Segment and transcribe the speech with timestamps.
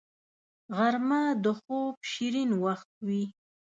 [0.77, 3.23] غرمه د خوب شیرین وخت وي